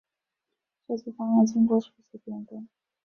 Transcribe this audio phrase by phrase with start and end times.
[0.87, 2.67] 设计方案经过数次变更。